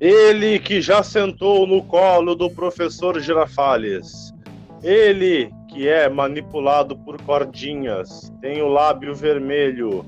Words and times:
Ele 0.00 0.60
que 0.60 0.80
já 0.80 1.02
sentou 1.02 1.66
no 1.66 1.82
colo 1.82 2.34
do 2.34 2.48
professor 2.50 3.18
Girafales. 3.18 4.32
Ele 4.82 5.52
que 5.68 5.88
é 5.88 6.08
manipulado 6.08 6.96
por 6.96 7.20
cordinhas, 7.22 8.32
tem 8.40 8.62
o 8.62 8.68
lábio 8.68 9.14
vermelho, 9.14 10.04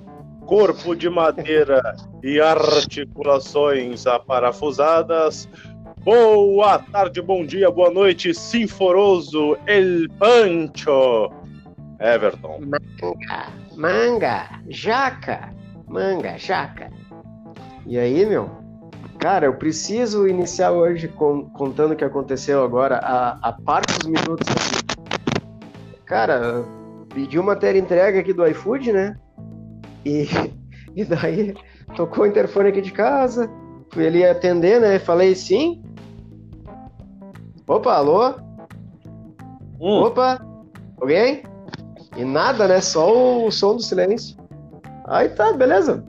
corpo 0.46 0.94
de 0.94 1.10
madeira 1.10 1.82
e 2.22 2.40
articulações 2.40 4.06
aparafusadas. 4.06 5.48
Boa 6.04 6.78
tarde, 6.78 7.20
bom 7.20 7.44
dia, 7.44 7.70
boa 7.70 7.90
noite, 7.90 8.32
sinforoso 8.32 9.58
El 9.66 10.08
Pancho. 10.18 11.30
Everton. 11.98 12.60
Manga, 12.60 13.52
manga, 13.76 14.62
jaca, 14.68 15.52
manga, 15.86 16.38
jaca. 16.38 16.90
E 17.86 17.98
aí, 17.98 18.24
meu? 18.24 18.59
Cara, 19.20 19.44
eu 19.44 19.54
preciso 19.54 20.26
iniciar 20.26 20.70
hoje 20.70 21.06
com, 21.06 21.44
contando 21.50 21.92
o 21.92 21.96
que 21.96 22.04
aconteceu 22.04 22.64
agora, 22.64 22.96
a, 22.96 23.50
a 23.50 23.52
parte 23.52 23.98
dos 23.98 24.06
minutos 24.06 24.48
aqui. 24.48 26.00
Cara, 26.06 26.64
pedi 27.12 27.38
uma 27.38 27.54
tela 27.54 27.76
entrega 27.76 28.18
aqui 28.18 28.32
do 28.32 28.46
iFood, 28.46 28.92
né? 28.92 29.14
E, 30.06 30.26
e 30.96 31.04
daí 31.04 31.54
tocou 31.94 32.24
o 32.24 32.26
interfone 32.26 32.70
aqui 32.70 32.80
de 32.80 32.92
casa, 32.92 33.50
fui 33.92 34.06
ali 34.06 34.24
atender, 34.24 34.80
né? 34.80 34.98
Falei 34.98 35.34
sim. 35.34 35.82
Opa, 37.66 37.92
alô? 37.92 38.30
Hum. 39.78 40.02
Opa, 40.02 40.40
alguém? 40.98 41.42
E 42.16 42.24
nada, 42.24 42.66
né? 42.66 42.80
Só 42.80 43.44
o 43.44 43.50
som 43.50 43.76
do 43.76 43.82
silêncio. 43.82 44.34
Aí 45.06 45.28
tá, 45.28 45.52
beleza. 45.52 46.02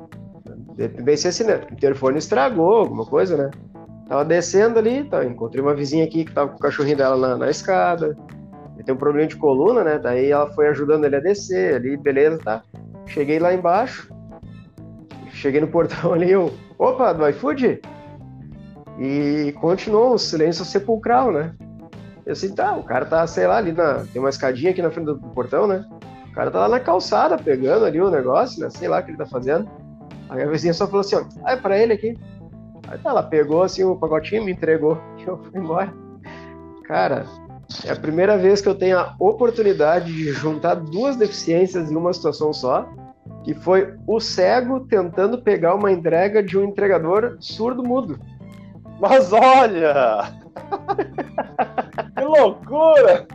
Bem 0.75 1.17
se 1.17 1.27
assim, 1.27 1.44
né? 1.44 1.61
O 1.69 1.73
interfone 1.73 2.17
estragou, 2.17 2.77
alguma 2.77 3.05
coisa, 3.05 3.38
né? 3.38 3.52
Tava 4.08 4.25
descendo 4.25 4.77
ali, 4.77 5.03
tá, 5.03 5.23
encontrei 5.23 5.61
uma 5.61 5.73
vizinha 5.73 6.03
aqui 6.03 6.25
que 6.25 6.33
tava 6.33 6.50
com 6.50 6.58
o 6.58 6.59
cachorrinho 6.59 6.97
dela 6.97 7.16
na, 7.16 7.38
na 7.38 7.50
escada. 7.50 8.17
Ele 8.75 8.83
tem 8.83 8.94
um 8.94 8.97
problema 8.97 9.27
de 9.27 9.38
coluna, 9.38 9.83
né? 9.83 9.99
Daí 9.99 10.31
ela 10.31 10.52
foi 10.53 10.67
ajudando 10.67 11.05
ele 11.05 11.16
a 11.16 11.19
descer 11.19 11.75
ali, 11.75 11.95
beleza, 11.95 12.38
tá? 12.39 12.64
Cheguei 13.05 13.39
lá 13.39 13.53
embaixo. 13.53 14.11
Cheguei 15.30 15.61
no 15.61 15.67
portão 15.67 16.11
ali, 16.14 16.31
eu. 16.31 16.52
Opa, 16.77 17.14
do 17.14 17.27
iFood? 17.30 17.80
E 18.99 19.53
continuou 19.61 20.16
o 20.16 20.19
silêncio 20.19 20.66
sepulcral, 20.66 21.31
né? 21.31 21.53
Eu 22.25 22.33
assim, 22.33 22.53
tá, 22.53 22.75
o 22.75 22.83
cara 22.83 23.05
tá, 23.05 23.25
sei 23.25 23.47
lá, 23.47 23.58
ali 23.58 23.72
na. 23.72 24.05
Tem 24.11 24.22
uma 24.22 24.30
escadinha 24.30 24.72
aqui 24.72 24.81
na 24.81 24.92
frente 24.92 25.05
do 25.05 25.19
portão, 25.19 25.67
né? 25.67 25.86
O 26.30 26.33
cara 26.33 26.52
tá 26.52 26.59
lá 26.59 26.69
na 26.69 26.80
calçada 26.80 27.38
pegando 27.38 27.86
ali 27.86 27.99
o 27.99 28.09
negócio, 28.09 28.61
né? 28.61 28.69
Sei 28.69 28.88
lá 28.88 28.99
o 28.99 29.03
que 29.03 29.11
ele 29.11 29.17
tá 29.17 29.25
fazendo. 29.25 29.69
Aí 30.31 30.41
a 30.43 30.47
vizinha 30.47 30.73
só 30.73 30.87
falou 30.87 31.01
assim, 31.01 31.17
ó, 31.17 31.25
ah, 31.43 31.51
é 31.51 31.57
pra 31.57 31.77
ele 31.77 31.91
aqui. 31.91 32.17
Aí 32.87 32.97
tá, 32.99 33.09
ela 33.09 33.21
pegou 33.21 33.63
assim 33.63 33.83
o 33.83 33.97
pacotinho, 33.97 34.45
me 34.45 34.53
entregou 34.53 34.97
e 35.19 35.27
eu 35.27 35.37
fui 35.37 35.59
embora. 35.59 35.93
Cara, 36.85 37.25
é 37.85 37.91
a 37.91 37.95
primeira 37.97 38.37
vez 38.37 38.61
que 38.61 38.69
eu 38.69 38.75
tenho 38.75 38.97
a 38.97 39.13
oportunidade 39.19 40.05
de 40.13 40.31
juntar 40.31 40.75
duas 40.75 41.17
deficiências 41.17 41.91
em 41.91 41.95
uma 41.97 42.13
situação 42.13 42.53
só, 42.53 42.87
que 43.43 43.53
foi 43.53 43.93
o 44.07 44.21
cego 44.21 44.79
tentando 44.79 45.41
pegar 45.41 45.75
uma 45.75 45.91
entrega 45.91 46.41
de 46.41 46.57
um 46.57 46.63
entregador 46.63 47.35
surdo-mudo. 47.41 48.17
Mas 49.02 49.33
olha! 49.33 50.33
que 52.15 52.23
loucura! 52.23 53.27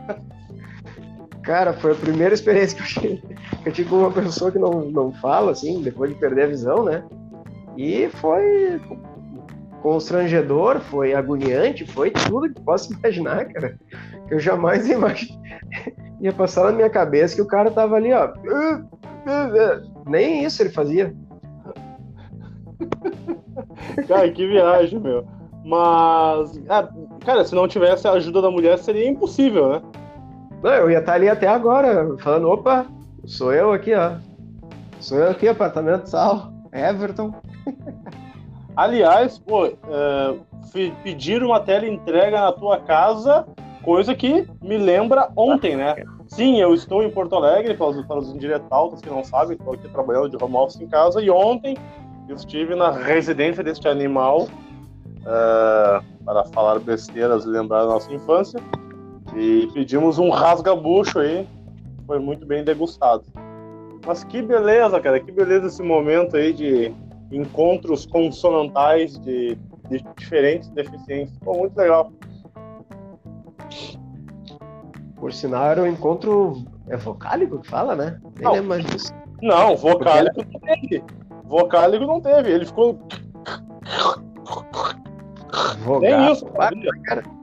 Cara, 1.47 1.73
foi 1.73 1.93
a 1.93 1.95
primeira 1.95 2.35
experiência 2.35 2.77
que 2.77 2.83
eu 2.83 2.87
tive, 2.87 3.23
eu 3.65 3.73
tive 3.73 3.89
com 3.89 3.97
uma 3.99 4.11
pessoa 4.11 4.51
que 4.51 4.59
não, 4.59 4.91
não 4.91 5.13
fala, 5.13 5.53
assim, 5.53 5.81
depois 5.81 6.11
de 6.11 6.19
perder 6.19 6.43
a 6.43 6.49
visão, 6.49 6.85
né? 6.85 7.05
E 7.77 8.09
foi 8.09 8.81
constrangedor, 9.81 10.81
foi 10.81 11.15
agoniante, 11.15 11.87
foi 11.87 12.11
tudo 12.11 12.53
que 12.53 12.61
posso 12.63 12.93
imaginar, 12.93 13.45
cara. 13.45 13.79
Que 14.27 14.35
eu 14.35 14.41
jamais 14.41 14.89
ia, 14.91 14.99
ia 16.21 16.33
passar 16.33 16.65
na 16.65 16.73
minha 16.73 16.91
cabeça 16.91 17.37
que 17.37 17.43
o 17.43 17.47
cara 17.47 17.71
tava 17.71 17.95
ali, 17.95 18.13
ó. 18.13 18.33
Nem 20.05 20.43
isso 20.43 20.63
ele 20.63 20.71
fazia. 20.71 21.15
Cara, 24.09 24.31
que 24.33 24.47
viagem, 24.49 24.99
meu. 24.99 25.25
Mas, 25.65 26.61
ah, 26.69 26.89
cara, 27.25 27.45
se 27.45 27.55
não 27.55 27.69
tivesse 27.69 28.09
a 28.09 28.13
ajuda 28.13 28.43
da 28.43 28.51
mulher, 28.51 28.79
seria 28.79 29.09
impossível, 29.09 29.69
né? 29.69 29.83
Não, 30.63 30.71
eu 30.71 30.91
ia 30.91 30.99
estar 30.99 31.15
ali 31.15 31.29
até 31.29 31.47
agora, 31.47 32.17
falando, 32.19 32.49
opa, 32.49 32.87
sou 33.25 33.53
eu 33.53 33.73
aqui, 33.73 33.95
ó. 33.95 34.13
Sou 35.01 35.19
eu 35.19 35.31
aqui, 35.31 35.49
apartamento 35.49 36.07
Sal, 36.07 36.51
Everton. 36.73 37.35
Aliás, 38.77 39.39
pô, 39.39 39.67
é, 39.67 40.35
pedir 41.03 41.43
uma 41.43 41.61
tela 41.61 41.87
entrega 41.87 42.41
na 42.41 42.53
tua 42.53 42.79
casa, 42.81 43.47
coisa 43.83 44.15
que 44.15 44.47
me 44.63 44.77
lembra 44.77 45.31
ontem, 45.37 45.77
né? 45.77 45.95
Sim, 46.29 46.61
eu 46.61 46.75
estou 46.75 47.03
em 47.03 47.11
Porto 47.11 47.37
Alegre, 47.37 47.75
para 47.75 47.87
os, 47.87 48.05
para 48.05 48.19
os 48.19 48.33
que 49.01 49.11
não 49.11 49.23
sabem, 49.23 49.57
estou 49.57 49.75
aqui 49.75 49.89
trabalhando 49.89 50.29
de 50.29 50.43
home 50.43 50.57
office 50.57 50.81
em 50.81 50.89
casa, 50.89 51.23
e 51.23 51.31
ontem 51.31 51.77
eu 52.29 52.35
estive 52.35 52.75
na 52.75 52.91
residência 52.91 53.63
deste 53.63 53.87
animal 53.87 54.49
uh, 55.23 56.05
para 56.25 56.45
falar 56.47 56.81
besteiras 56.81 57.45
e 57.45 57.49
lembrar 57.49 57.83
da 57.83 57.87
nossa 57.87 58.13
infância. 58.13 58.61
E 59.37 59.69
pedimos 59.75 60.19
um 60.19 60.31
rasga-bucho 60.31 61.19
aí, 61.19 61.47
foi 62.07 62.19
muito 62.19 62.47
bem 62.47 62.65
degustado. 62.65 63.25
Mas 64.07 64.25
que 64.25 64.41
beleza, 64.41 64.99
cara, 65.01 65.21
que 65.21 65.31
beleza 65.31 65.67
esse 65.67 65.83
momento 65.83 66.37
aí 66.37 66.53
de 66.53 66.95
encontros 67.31 68.07
consonantais 68.07 69.19
de, 69.19 69.59
de 69.91 70.05
diferentes 70.17 70.69
deficiências. 70.71 71.37
Pô, 71.41 71.55
muito 71.55 71.77
legal. 71.77 72.11
Por 75.17 75.33
sinal, 75.33 75.67
era 75.67 75.83
um 75.83 75.87
encontro. 75.87 76.65
É 76.89 76.97
vocálico 76.97 77.59
que 77.59 77.69
fala, 77.69 77.95
né? 77.97 78.21
Nem 78.37 78.45
não, 78.45 78.53
lembro 78.53 78.69
mais 78.69 78.87
disso. 78.87 79.13
Não, 79.43 79.77
vocálico 79.77 80.41
não 80.51 80.61
teve. 80.61 81.05
Vocálico 81.45 82.07
não 82.07 82.21
teve. 82.21 82.53
Ele 82.53 82.65
ficou. 82.65 82.99
Vogal. 85.85 86.01
Nem 86.01 86.33
isso, 86.33 86.47
cara. 86.47 87.36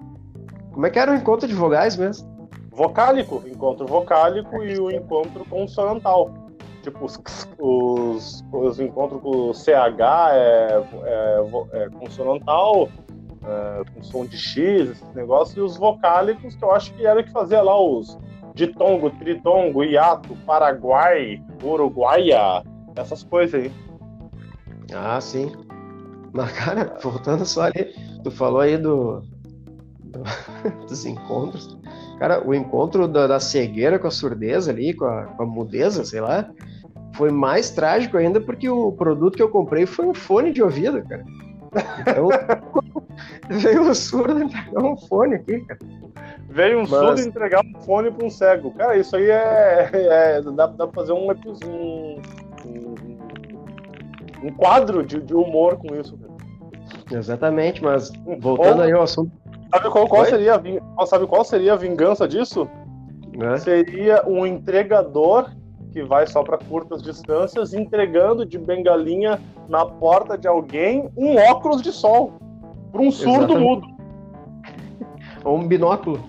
Como 0.73 0.85
é 0.85 0.89
que 0.89 0.99
era 0.99 1.11
o 1.11 1.15
encontro 1.15 1.47
de 1.47 1.53
vogais 1.53 1.95
mesmo? 1.95 2.27
Vocálico, 2.71 3.43
encontro 3.47 3.85
vocálico 3.85 4.63
e 4.63 4.77
o 4.79 4.91
encontro 4.91 5.45
consonantal. 5.45 6.33
Tipo, 6.81 7.05
os, 7.05 7.17
os, 7.59 8.43
os 8.51 8.79
encontros 8.79 9.21
com 9.21 9.49
o 9.49 9.53
CH 9.53 10.01
é, 10.33 10.83
é, 11.05 11.83
é 11.83 11.89
consonantal, 11.89 12.89
é, 13.45 13.83
com 13.93 14.03
som 14.03 14.25
de 14.25 14.37
X, 14.37 14.89
esses 14.89 15.13
negócios, 15.13 15.55
e 15.55 15.61
os 15.61 15.77
vocálicos, 15.77 16.55
que 16.55 16.63
eu 16.63 16.71
acho 16.71 16.93
que 16.93 17.05
era 17.05 17.21
o 17.21 17.23
que 17.23 17.31
fazia 17.31 17.61
lá 17.61 17.79
os 17.79 18.17
ditongo, 18.53 19.09
tritongo, 19.11 19.83
hiato, 19.83 20.35
paraguai, 20.45 21.41
uruguaia, 21.63 22.63
essas 22.95 23.23
coisas 23.23 23.63
aí. 23.63 23.71
Ah, 24.93 25.19
sim. 25.19 25.51
Mas, 26.31 26.51
cara, 26.53 26.97
voltando 27.01 27.45
só 27.45 27.63
ali, 27.63 27.93
tu 28.23 28.31
falou 28.31 28.61
aí 28.61 28.77
do, 28.77 29.23
dos 30.87 31.05
encontros. 31.05 31.77
Cara, 32.19 32.45
o 32.45 32.53
encontro 32.53 33.07
da, 33.07 33.27
da, 33.27 33.39
cegueira 33.39 33.99
com 33.99 34.07
a 34.07 34.11
surdeza 34.11 34.71
ali, 34.71 34.93
com 34.93 35.05
a, 35.05 35.25
com 35.25 35.43
a 35.43 35.45
mudeza, 35.45 36.05
sei 36.05 36.21
lá, 36.21 36.49
foi 37.13 37.31
mais 37.31 37.71
trágico 37.71 38.17
ainda 38.17 38.39
porque 38.39 38.69
o 38.69 38.91
produto 38.91 39.35
que 39.35 39.43
eu 39.43 39.49
comprei 39.49 39.85
foi 39.85 40.05
um 40.05 40.13
fone 40.13 40.51
de 40.51 40.61
ouvido, 40.61 41.03
cara. 41.03 41.23
Então, 41.99 42.29
veio 43.49 43.81
um 43.81 43.93
surdo 43.93 44.43
entregar 44.43 44.83
um 44.83 44.97
fone 44.97 45.35
aqui, 45.35 45.59
cara. 45.61 45.79
Veio 46.49 46.77
um 46.77 46.81
Mas... 46.81 46.89
surdo 46.89 47.21
entregar 47.21 47.61
um 47.65 47.81
fone 47.81 48.11
para 48.11 48.25
um 48.25 48.29
cego. 48.29 48.71
Cara, 48.71 48.95
isso 48.95 49.15
aí 49.15 49.29
é. 49.29 49.89
é 49.93 50.41
dá, 50.41 50.67
dá 50.67 50.87
pra 50.87 51.01
fazer 51.01 51.13
um, 51.13 51.31
um, 51.31 52.21
um, 52.65 52.95
um 54.43 54.53
quadro 54.53 55.03
de, 55.03 55.19
de 55.19 55.33
humor 55.33 55.77
com 55.77 55.95
isso, 55.95 56.17
cara. 56.17 56.33
Exatamente, 57.11 57.83
mas 57.83 58.11
voltando 58.39 58.77
Ou... 58.77 58.83
aí 58.83 58.91
ao 58.91 59.03
assunto 59.03 59.31
Sabe 59.73 59.89
qual, 59.89 60.07
qual 60.07 60.25
seria, 60.25 60.61
a, 60.99 61.05
sabe 61.07 61.25
qual 61.25 61.43
seria 61.43 61.73
a 61.73 61.75
vingança 61.75 62.27
disso? 62.27 62.69
É. 63.41 63.57
Seria 63.57 64.23
um 64.27 64.45
entregador 64.45 65.49
que 65.91 66.03
vai 66.03 66.27
só 66.27 66.43
para 66.43 66.59
curtas 66.59 67.01
distâncias, 67.01 67.73
entregando 67.73 68.45
de 68.45 68.59
bengalinha 68.59 69.41
na 69.67 69.83
porta 69.83 70.37
de 70.37 70.47
alguém 70.47 71.09
um 71.17 71.37
óculos 71.37 71.81
de 71.81 71.91
sol 71.91 72.33
para 72.91 73.01
um 73.01 73.09
surdo 73.09 73.53
Exatamente. 73.53 73.63
mudo. 73.63 73.87
Ou 75.43 75.57
um 75.57 75.67
binóculo. 75.67 76.23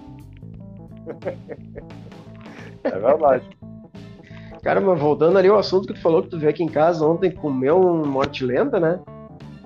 é 2.83 2.91
verdade. 2.91 3.45
Cara, 4.63 4.81
mas 4.81 4.99
voltando 4.99 5.37
ali 5.37 5.49
ao 5.49 5.59
assunto 5.59 5.89
que 5.89 5.93
tu 5.93 6.01
falou 6.01 6.23
que 6.23 6.31
tu 6.31 6.39
veio 6.39 6.49
aqui 6.49 6.63
em 6.63 6.69
casa 6.69 7.07
ontem 7.07 7.31
comeu 7.31 7.79
um 7.79 8.07
morte 8.07 8.43
lenta, 8.43 8.81
né? 8.81 9.01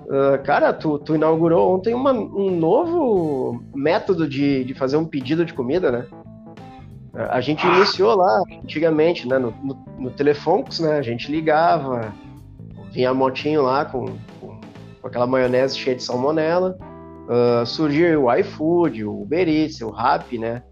Uh, 0.09 0.41
cara, 0.43 0.73
tu, 0.73 0.97
tu, 0.97 1.13
inaugurou 1.13 1.75
ontem 1.75 1.93
uma, 1.93 2.11
um 2.11 2.49
novo 2.49 3.63
método 3.75 4.27
de, 4.27 4.63
de 4.63 4.73
fazer 4.73 4.97
um 4.97 5.05
pedido 5.05 5.45
de 5.45 5.53
comida, 5.53 5.91
né? 5.91 6.07
A 7.29 7.39
gente 7.41 7.65
iniciou 7.67 8.15
lá, 8.15 8.41
antigamente, 8.63 9.27
né, 9.27 9.37
no, 9.37 9.51
no, 9.63 9.77
no 9.99 10.09
né? 10.09 10.97
A 10.97 11.01
gente 11.03 11.31
ligava, 11.31 12.11
vinha 12.91 13.11
a 13.11 13.13
motinho 13.13 13.61
lá 13.61 13.85
com, 13.85 14.05
com, 14.41 14.59
com, 14.99 15.07
aquela 15.07 15.27
maionese 15.27 15.77
cheia 15.77 15.95
de 15.95 16.01
salmonela, 16.01 16.75
uh, 17.27 17.63
surgiu 17.63 18.23
o 18.23 18.33
iFood, 18.33 19.05
o 19.05 19.21
Uber 19.21 19.47
Eats, 19.47 19.79
o 19.81 19.91
Rappi, 19.91 20.39
né? 20.39 20.63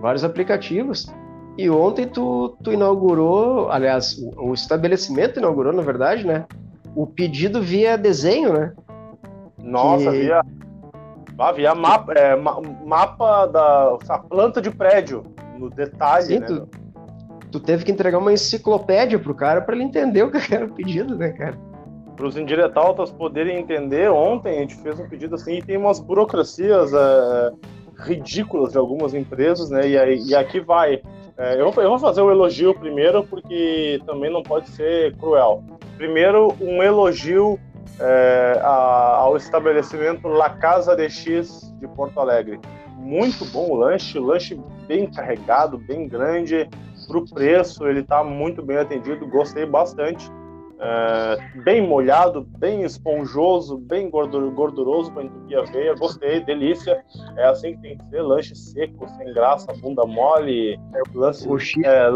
Vários 0.00 0.24
aplicativos. 0.24 1.12
E 1.58 1.68
ontem 1.68 2.06
tu, 2.06 2.56
tu 2.64 2.72
inaugurou, 2.72 3.70
aliás, 3.70 4.16
o, 4.16 4.50
o 4.50 4.54
estabelecimento 4.54 5.38
inaugurou, 5.38 5.74
na 5.74 5.82
verdade, 5.82 6.26
né? 6.26 6.46
O 6.94 7.06
pedido 7.06 7.62
via 7.62 7.96
desenho, 7.96 8.52
né? 8.52 8.72
Nossa, 9.62 10.10
que... 10.10 10.18
via, 10.18 10.42
ah, 11.38 11.52
via 11.52 11.74
mapa, 11.74 12.12
é, 12.14 12.36
mapa 12.36 13.46
da 13.46 13.96
planta 14.28 14.60
de 14.60 14.70
prédio, 14.70 15.24
no 15.58 15.70
detalhe, 15.70 16.26
Sim, 16.26 16.38
né? 16.40 16.46
Tu, 16.46 16.68
tu, 17.52 17.60
teve 17.60 17.84
que 17.84 17.92
entregar 17.92 18.18
uma 18.18 18.32
enciclopédia 18.32 19.18
pro 19.18 19.34
cara 19.34 19.60
para 19.60 19.74
ele 19.74 19.84
entender 19.84 20.22
o 20.22 20.30
que 20.32 20.54
era 20.54 20.64
o 20.64 20.72
pedido, 20.72 21.16
né, 21.16 21.30
cara? 21.30 21.58
Para 22.16 22.26
os 22.26 22.36
indiretautas 22.36 23.10
poderem 23.10 23.58
entender, 23.58 24.10
ontem 24.10 24.56
a 24.56 24.60
gente 24.60 24.74
fez 24.76 24.98
um 24.98 25.08
pedido 25.08 25.36
assim 25.36 25.58
e 25.58 25.62
tem 25.62 25.76
umas 25.76 26.00
burocracias 26.00 26.92
é, 26.92 27.52
ridículas 28.00 28.72
de 28.72 28.78
algumas 28.78 29.14
empresas, 29.14 29.70
né? 29.70 29.86
E, 29.86 30.28
e 30.30 30.34
aqui 30.34 30.58
vai. 30.58 31.00
É, 31.36 31.54
eu, 31.54 31.72
eu, 31.76 31.88
vou 31.90 31.98
fazer 31.98 32.20
o 32.20 32.26
um 32.26 32.30
elogio 32.32 32.74
primeiro, 32.74 33.22
porque 33.22 34.00
também 34.04 34.32
não 34.32 34.42
pode 34.42 34.68
ser 34.70 35.14
cruel. 35.16 35.62
Primeiro, 35.98 36.54
um 36.60 36.80
elogio 36.80 37.58
é, 37.98 38.60
a, 38.62 39.16
ao 39.16 39.36
estabelecimento 39.36 40.28
La 40.28 40.48
Casa 40.48 40.94
de 40.94 41.10
X 41.10 41.74
de 41.80 41.88
Porto 41.88 42.20
Alegre. 42.20 42.60
Muito 42.96 43.44
bom 43.46 43.70
o 43.70 43.74
lanche, 43.74 44.16
lanche 44.16 44.56
bem 44.86 45.10
carregado, 45.10 45.76
bem 45.76 46.06
grande. 46.06 46.70
Para 47.08 47.18
o 47.18 47.24
preço, 47.28 47.84
ele 47.88 48.00
está 48.00 48.22
muito 48.22 48.62
bem 48.62 48.76
atendido, 48.76 49.26
gostei 49.26 49.66
bastante. 49.66 50.30
É, 50.80 51.60
bem 51.64 51.84
molhado, 51.84 52.42
bem 52.42 52.82
esponjoso, 52.82 53.76
bem 53.76 54.08
gorduroso 54.08 55.10
para 55.12 55.24
entupir 55.24 55.58
a 55.58 55.62
veia. 55.62 55.96
Gostei, 55.96 56.44
delícia. 56.44 57.02
É 57.36 57.48
assim 57.48 57.74
que 57.74 57.82
tem 57.82 57.98
que 57.98 58.08
ser: 58.08 58.22
lanche 58.22 58.54
seco, 58.54 59.08
sem 59.16 59.32
graça, 59.34 59.72
bunda 59.80 60.06
mole. 60.06 60.78
Lanche, 61.12 61.84
é, 61.84 62.08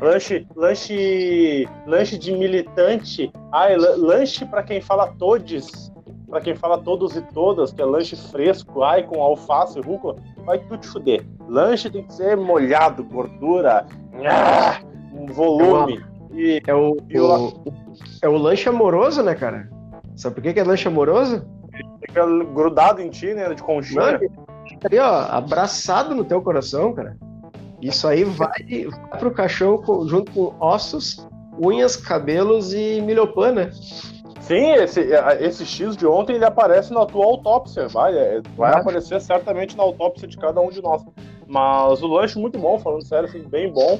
lanche, 0.00 0.46
lanche, 0.54 1.68
lanche 1.86 2.18
de 2.18 2.32
militante. 2.32 3.30
Ah, 3.52 3.68
lanche 3.96 4.44
para 4.46 4.62
quem 4.62 4.80
fala 4.80 5.08
todes. 5.18 5.92
Para 6.28 6.40
quem 6.40 6.56
fala 6.56 6.78
todos 6.78 7.16
e 7.16 7.22
todas, 7.22 7.72
que 7.72 7.80
é 7.80 7.84
lanche 7.84 8.16
fresco, 8.16 8.82
ai, 8.82 9.04
com 9.04 9.22
alface, 9.22 9.80
rúcula, 9.80 10.16
vai 10.44 10.58
tudo 10.58 10.78
te 10.78 10.88
fuder. 10.88 11.24
Lanche 11.48 11.88
tem 11.88 12.02
que 12.02 12.12
ser 12.12 12.36
molhado, 12.36 13.04
gordura, 13.04 13.86
ah, 14.28 14.80
volume. 15.32 16.04
E, 16.32 16.60
é 16.66 16.74
o, 16.74 16.96
e 17.08 17.20
o, 17.20 17.62
é 18.22 18.28
o 18.28 18.36
lanche 18.36 18.68
amoroso, 18.68 19.22
né, 19.22 19.36
cara? 19.36 19.70
Sabe 20.16 20.34
por 20.34 20.42
que, 20.42 20.52
que 20.52 20.60
é 20.60 20.64
lanche 20.64 20.88
amoroso? 20.88 21.46
Fica 22.00 22.26
grudado 22.26 23.00
em 23.00 23.08
ti, 23.08 23.32
né? 23.32 23.54
De 23.54 23.62
conchinha. 23.62 24.18
Fica 24.68 24.88
ali, 24.88 24.98
ó, 24.98 25.28
abraçado 25.30 26.14
no 26.14 26.24
teu 26.24 26.42
coração, 26.42 26.92
cara. 26.92 27.16
Isso 27.86 28.06
aí 28.08 28.24
vai, 28.24 28.48
vai 28.48 29.18
pro 29.18 29.30
caixão 29.30 29.78
com, 29.78 30.06
junto 30.06 30.32
com 30.32 30.54
ossos, 30.60 31.26
unhas, 31.60 31.96
cabelos 31.96 32.72
e 32.72 33.00
milhopã, 33.00 33.52
né? 33.52 33.70
Sim, 34.40 34.72
esse, 34.74 35.00
esse 35.40 35.66
X 35.66 35.96
de 35.96 36.06
ontem 36.06 36.34
ele 36.34 36.44
aparece 36.44 36.92
na 36.92 37.04
tua 37.04 37.24
autópsia, 37.24 37.88
vai, 37.88 38.16
é, 38.16 38.40
vai 38.56 38.72
aparecer 38.74 39.20
certamente 39.20 39.76
na 39.76 39.82
autópsia 39.82 40.28
de 40.28 40.36
cada 40.36 40.60
um 40.60 40.70
de 40.70 40.80
nós. 40.80 41.04
Mas 41.46 42.02
o 42.02 42.06
lanche 42.06 42.38
muito 42.38 42.58
bom, 42.58 42.78
falando 42.78 43.04
sério, 43.04 43.28
assim, 43.28 43.42
bem 43.42 43.72
bom. 43.72 43.98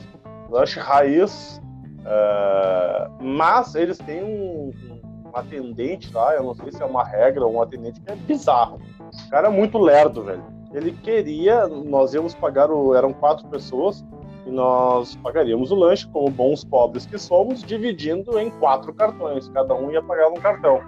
Lanche 0.50 0.78
raiz, 0.78 1.60
Uh, 2.06 3.10
mas 3.20 3.74
eles 3.74 3.98
têm 3.98 4.22
um, 4.22 4.70
um, 4.70 5.36
atendente 5.36 6.12
lá, 6.14 6.36
eu 6.36 6.44
não 6.44 6.54
sei 6.54 6.70
se 6.70 6.80
é 6.80 6.86
uma 6.86 7.02
regra 7.02 7.44
ou 7.44 7.54
um 7.54 7.60
atendente 7.60 8.00
que 8.00 8.12
é 8.12 8.14
bizarro. 8.14 8.80
O 9.26 9.28
cara 9.28 9.48
é 9.48 9.50
muito 9.50 9.76
lerdo, 9.76 10.22
velho. 10.22 10.44
Ele 10.76 10.92
queria, 10.92 11.66
nós 11.66 12.12
íamos 12.12 12.34
pagar, 12.34 12.70
o, 12.70 12.94
eram 12.94 13.10
quatro 13.10 13.48
pessoas, 13.48 14.04
e 14.44 14.50
nós 14.50 15.16
pagaríamos 15.16 15.70
o 15.70 15.74
lanche, 15.74 16.06
como 16.08 16.28
bons 16.28 16.62
pobres 16.62 17.06
que 17.06 17.18
somos, 17.18 17.62
dividindo 17.62 18.38
em 18.38 18.50
quatro 18.50 18.92
cartões. 18.92 19.48
Cada 19.48 19.74
um 19.74 19.90
ia 19.90 20.02
pagar 20.02 20.28
um 20.28 20.34
cartão. 20.34 20.82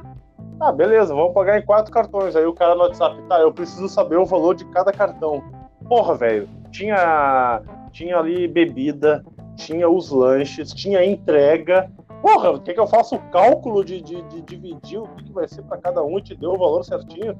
Ah, 0.60 0.70
beleza, 0.70 1.14
vamos 1.14 1.32
pagar 1.32 1.58
em 1.58 1.64
quatro 1.64 1.90
cartões. 1.90 2.36
Aí 2.36 2.44
o 2.44 2.52
cara 2.52 2.74
no 2.74 2.82
WhatsApp, 2.82 3.20
tá, 3.30 3.40
eu 3.40 3.50
preciso 3.50 3.88
saber 3.88 4.16
o 4.16 4.26
valor 4.26 4.54
de 4.54 4.66
cada 4.66 4.92
cartão. 4.92 5.42
Porra, 5.88 6.14
velho, 6.14 6.46
tinha, 6.70 7.62
tinha 7.90 8.18
ali 8.18 8.46
bebida, 8.46 9.24
tinha 9.56 9.88
os 9.88 10.10
lanches, 10.10 10.70
tinha 10.74 11.02
entrega. 11.02 11.90
Porra, 12.20 12.60
quer 12.60 12.74
que 12.74 12.80
eu 12.80 12.86
faça 12.86 13.14
o 13.14 13.30
cálculo 13.30 13.82
de, 13.82 14.02
de, 14.02 14.20
de 14.22 14.42
dividir 14.42 14.98
o 14.98 15.08
que, 15.08 15.24
que 15.24 15.32
vai 15.32 15.48
ser 15.48 15.62
para 15.62 15.78
cada 15.78 16.04
um 16.04 16.18
e 16.18 16.22
te 16.22 16.34
deu 16.34 16.50
o 16.50 16.58
valor 16.58 16.84
certinho? 16.84 17.38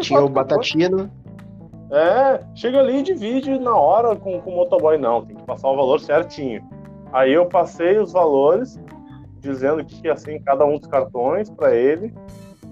tinha 0.00 0.20
o 0.20 0.28
batatino. 0.28 1.10
É, 1.90 2.40
chega 2.54 2.78
ali 2.78 2.98
e 2.98 3.02
divide 3.02 3.58
na 3.58 3.74
hora 3.74 4.14
com, 4.14 4.40
com 4.40 4.50
o 4.50 4.56
motoboy. 4.56 4.96
Não, 4.96 5.24
tem 5.24 5.36
que 5.36 5.42
passar 5.42 5.68
o 5.68 5.76
valor 5.76 6.00
certinho. 6.00 6.62
Aí 7.12 7.32
eu 7.32 7.46
passei 7.46 7.98
os 7.98 8.12
valores, 8.12 8.78
dizendo 9.40 9.84
que 9.84 10.00
em 10.30 10.42
cada 10.42 10.64
um 10.64 10.78
dos 10.78 10.86
cartões 10.86 11.50
para 11.50 11.74
ele. 11.74 12.14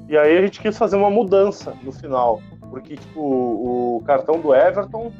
E 0.08 0.16
aí 0.16 0.38
a 0.38 0.40
gente 0.42 0.60
quis 0.60 0.78
fazer 0.78 0.96
uma 0.96 1.10
mudança 1.10 1.74
no 1.82 1.92
final. 1.92 2.40
Porque, 2.70 2.96
tipo, 2.96 3.20
o 3.20 4.02
cartão 4.06 4.40
do 4.40 4.54
Everton 4.54 5.12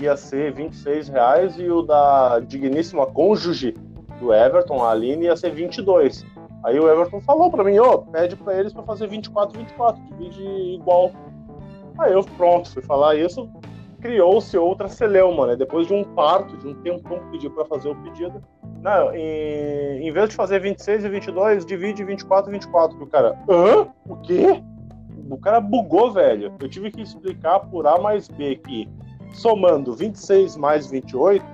ia 0.00 0.16
ser 0.16 0.52
26 0.52 1.08
reais 1.08 1.58
e 1.58 1.70
o 1.70 1.82
da 1.82 2.40
digníssima 2.40 3.06
cônjuge 3.06 3.74
do 4.20 4.32
Everton, 4.32 4.84
a 4.84 4.90
Aline, 4.90 5.26
ia 5.26 5.36
ser 5.36 5.50
22. 5.50 6.24
Aí 6.64 6.78
o 6.78 6.88
Everton 6.88 7.20
falou 7.20 7.50
para 7.50 7.64
mim, 7.64 7.78
ô, 7.78 7.92
oh, 7.92 7.98
pede 7.98 8.36
para 8.36 8.58
eles 8.58 8.72
para 8.72 8.82
fazer 8.82 9.06
24, 9.06 9.58
24, 9.58 10.02
divide 10.02 10.42
igual. 10.74 11.12
Aí 11.98 12.12
eu, 12.12 12.22
pronto, 12.22 12.70
fui 12.70 12.82
falar 12.82 13.16
isso, 13.16 13.50
criou-se 14.00 14.56
outra 14.56 14.88
celeuma, 14.88 15.48
né? 15.48 15.56
Depois 15.56 15.86
de 15.86 15.94
um 15.94 16.04
parto, 16.04 16.56
de 16.56 16.68
um 16.68 16.74
tempão 16.74 17.18
que 17.18 17.30
pediu 17.32 17.50
para 17.50 17.64
fazer 17.64 17.88
o 17.88 17.96
pedido. 17.96 18.42
Não, 18.80 19.12
em, 19.14 20.06
em 20.06 20.12
vez 20.12 20.28
de 20.30 20.36
fazer 20.36 20.60
26 20.60 21.04
e 21.04 21.08
22, 21.08 21.66
divide 21.66 22.04
24 22.04 22.50
e 22.50 22.52
24. 22.52 22.98
E 22.98 23.02
o 23.02 23.06
cara, 23.06 23.36
hã? 23.48 23.88
O 24.06 24.16
quê? 24.16 24.62
O 25.28 25.36
cara 25.36 25.60
bugou, 25.60 26.12
velho. 26.12 26.54
Eu 26.60 26.68
tive 26.68 26.90
que 26.90 27.02
explicar 27.02 27.60
por 27.60 27.86
A 27.86 27.98
mais 27.98 28.28
B 28.28 28.56
que 28.56 28.88
somando 29.32 29.94
26 29.94 30.56
mais 30.56 30.90
28, 30.90 31.44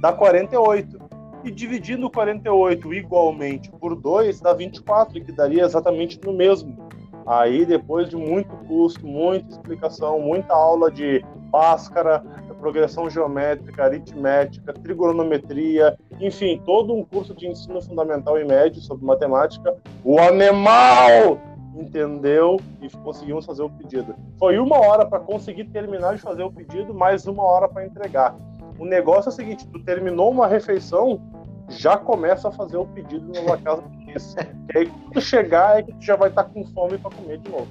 dá 0.00 0.12
48. 0.12 1.00
E 1.44 1.50
dividindo 1.50 2.08
48 2.08 2.94
igualmente 2.94 3.68
por 3.72 3.96
2, 3.96 4.40
dá 4.40 4.52
24, 4.52 5.20
que 5.24 5.32
daria 5.32 5.64
exatamente 5.64 6.20
no 6.24 6.32
mesmo. 6.32 6.88
Aí, 7.26 7.64
depois 7.64 8.08
de 8.08 8.16
muito 8.16 8.54
custo, 8.66 9.06
muita 9.06 9.50
explicação, 9.50 10.20
muita 10.20 10.52
aula 10.54 10.90
de 10.90 11.24
Bhaskara, 11.50 12.22
progressão 12.62 13.10
geométrica, 13.10 13.84
aritmética, 13.84 14.72
trigonometria, 14.72 15.98
enfim, 16.20 16.62
todo 16.64 16.94
um 16.94 17.04
curso 17.04 17.34
de 17.34 17.48
ensino 17.48 17.82
fundamental 17.82 18.38
e 18.38 18.44
médio 18.44 18.80
sobre 18.80 19.04
matemática, 19.04 19.76
o 20.04 20.20
animal 20.20 21.40
entendeu 21.74 22.60
e 22.80 22.88
conseguimos 22.98 23.44
fazer 23.44 23.62
o 23.62 23.70
pedido. 23.70 24.14
Foi 24.38 24.58
uma 24.58 24.78
hora 24.78 25.04
para 25.04 25.18
conseguir 25.18 25.64
terminar 25.64 26.14
de 26.14 26.22
fazer 26.22 26.44
o 26.44 26.52
pedido, 26.52 26.94
mais 26.94 27.26
uma 27.26 27.42
hora 27.42 27.68
para 27.68 27.84
entregar. 27.84 28.36
O 28.78 28.84
negócio 28.84 29.28
é 29.28 29.32
o 29.32 29.34
seguinte: 29.34 29.66
tu 29.66 29.82
terminou 29.82 30.30
uma 30.30 30.46
refeição, 30.46 31.20
já 31.68 31.96
começa 31.96 32.48
a 32.48 32.52
fazer 32.52 32.76
o 32.76 32.86
pedido 32.86 33.26
numa 33.26 33.56
casa 33.56 33.82
isso. 34.16 34.36
Que 34.70 34.78
aí 34.78 34.86
quando 34.86 35.20
chegar 35.20 35.78
é 35.78 35.82
que 35.82 35.92
tu 35.92 36.02
já 36.02 36.16
vai 36.16 36.28
estar 36.28 36.44
tá 36.44 36.50
com 36.50 36.64
fome 36.66 36.98
para 36.98 37.10
comer 37.10 37.38
de 37.38 37.50
novo. 37.50 37.68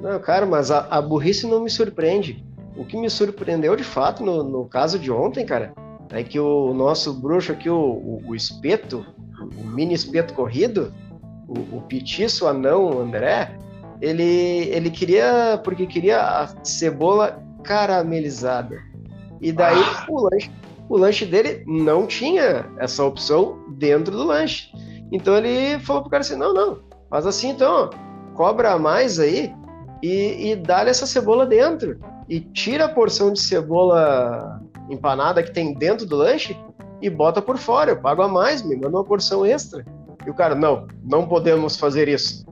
Não, 0.00 0.18
cara, 0.18 0.44
mas 0.44 0.70
a, 0.70 0.86
a, 0.90 1.00
burrice 1.00 1.46
não 1.46 1.60
me 1.60 1.70
surpreende. 1.70 2.44
O 2.76 2.84
que 2.84 2.96
me 2.96 3.08
surpreendeu 3.08 3.76
de 3.76 3.84
fato 3.84 4.24
no, 4.24 4.42
no 4.42 4.64
caso 4.64 4.98
de 4.98 5.10
ontem, 5.12 5.46
cara, 5.46 5.72
é 6.10 6.22
que 6.22 6.40
o 6.40 6.74
nosso 6.74 7.12
bruxo 7.14 7.52
aqui, 7.52 7.70
o, 7.70 7.76
o, 7.76 8.22
o 8.26 8.34
espeto, 8.34 9.06
o 9.56 9.64
mini 9.64 9.94
espeto 9.94 10.34
corrido, 10.34 10.92
o, 11.46 11.76
o 11.76 11.82
Petiço, 11.82 12.46
anão, 12.46 13.00
André, 13.00 13.56
ele, 14.00 14.68
ele 14.70 14.90
queria, 14.90 15.60
porque 15.62 15.86
queria 15.86 16.20
a 16.20 16.48
cebola 16.64 17.40
caramelizada. 17.62 18.76
E 19.40 19.52
daí 19.52 19.78
ah. 19.78 20.06
o, 20.08 20.28
lanche, 20.28 20.50
o 20.88 20.96
lanche 20.96 21.24
dele 21.24 21.62
não 21.66 22.06
tinha 22.06 22.66
essa 22.78 23.04
opção 23.04 23.64
dentro 23.76 24.16
do 24.16 24.24
lanche. 24.24 24.70
Então 25.12 25.36
ele 25.36 25.78
falou 25.80 26.02
pro 26.02 26.10
cara 26.10 26.22
assim: 26.22 26.36
não, 26.36 26.54
não, 26.54 26.80
faz 27.10 27.26
assim 27.26 27.50
então, 27.50 27.90
cobra 28.34 28.78
mais 28.78 29.20
aí 29.20 29.54
e, 30.02 30.50
e 30.50 30.56
dá-lhe 30.56 30.90
essa 30.90 31.06
cebola 31.06 31.46
dentro. 31.46 32.00
E 32.28 32.40
tira 32.40 32.86
a 32.86 32.88
porção 32.88 33.32
de 33.32 33.40
cebola 33.40 34.60
empanada 34.88 35.42
que 35.42 35.52
tem 35.52 35.74
dentro 35.74 36.06
do 36.06 36.16
lanche 36.16 36.56
e 37.00 37.10
bota 37.10 37.42
por 37.42 37.58
fora. 37.58 37.90
Eu 37.90 38.00
pago 38.00 38.22
a 38.22 38.28
mais, 38.28 38.62
me 38.62 38.74
manda 38.74 38.96
uma 38.96 39.04
porção 39.04 39.44
extra. 39.44 39.84
E 40.26 40.30
o 40.30 40.34
cara, 40.34 40.54
não, 40.54 40.86
não 41.04 41.26
podemos 41.28 41.76
fazer 41.76 42.08
isso. 42.08 42.46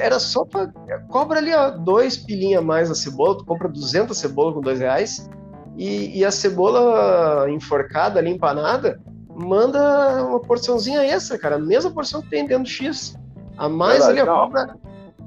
era 0.00 0.18
só 0.18 0.44
pra. 0.44 0.68
Cobra 1.08 1.38
ali, 1.38 1.52
ó, 1.52 1.70
dois 1.70 2.16
pilinha 2.16 2.62
mais 2.62 2.90
a 2.90 2.94
cebola, 2.94 3.36
tu 3.36 3.44
compra 3.44 3.68
200 3.68 4.16
cebola 4.16 4.54
com 4.54 4.60
dois 4.60 4.78
reais, 4.78 5.28
e, 5.76 6.18
e, 6.18 6.24
a 6.24 6.30
cebola 6.30 7.50
enforcada 7.50 8.18
ali, 8.18 8.30
empanada, 8.30 9.00
manda 9.36 10.24
uma 10.24 10.40
porçãozinha 10.40 11.04
extra, 11.04 11.38
cara. 11.38 11.56
A 11.56 11.58
mesma 11.58 11.90
porção 11.90 12.22
que 12.22 12.30
tem 12.30 12.46
dentro 12.46 12.64
do 12.64 12.68
X. 12.68 13.16
A 13.56 13.68
mais 13.68 14.06
Verdade, 14.06 14.28
ó, 14.28 14.40
cobra, 14.40 14.76